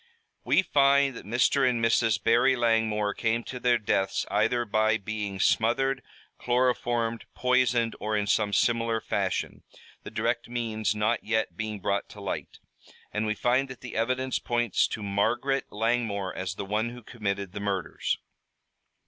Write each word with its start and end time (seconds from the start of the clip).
"We 0.43 0.63
find 0.63 1.15
that 1.15 1.27
Mr. 1.27 1.69
and 1.69 1.79
Mrs. 1.79 2.23
Barry 2.23 2.55
Langmore 2.55 3.13
came 3.13 3.43
to 3.43 3.59
their 3.59 3.77
deaths 3.77 4.25
either 4.31 4.65
by 4.65 4.97
being 4.97 5.39
smothered, 5.39 6.01
chloroformed, 6.39 7.25
poisoned, 7.35 7.95
or 7.99 8.17
in 8.17 8.25
some 8.25 8.51
similar 8.51 8.99
fashion, 8.99 9.61
the 10.01 10.09
direct 10.09 10.49
means 10.49 10.95
not 10.95 11.23
yet 11.23 11.55
being 11.55 11.79
brought 11.81 12.09
to 12.09 12.19
light, 12.19 12.57
and 13.13 13.27
we 13.27 13.35
find 13.35 13.67
that 13.69 13.81
the 13.81 13.95
evidence 13.95 14.39
points 14.39 14.87
to 14.87 15.03
Margaret 15.03 15.65
Langmore 15.71 16.35
as 16.35 16.55
the 16.55 16.65
one 16.65 16.89
who 16.89 17.03
committed 17.03 17.51
the 17.51 17.59
murders." 17.59 18.17